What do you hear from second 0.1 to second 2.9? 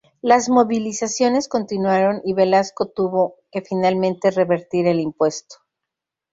Las movilizaciones continuaron y Velasco